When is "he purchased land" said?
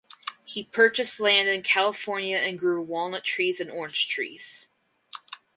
0.43-1.47